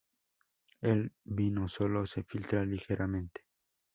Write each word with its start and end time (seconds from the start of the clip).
El 0.81 1.13
vino 1.25 1.67
sólo 1.67 2.07
se 2.07 2.23
filtra 2.23 2.65
ligeramente. 2.65 3.41